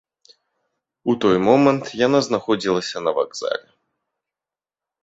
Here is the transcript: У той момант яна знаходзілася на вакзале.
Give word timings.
У 1.13 1.15
той 1.25 1.37
момант 1.49 1.85
яна 2.07 2.19
знаходзілася 2.29 2.97
на 3.05 3.11
вакзале. 3.21 3.67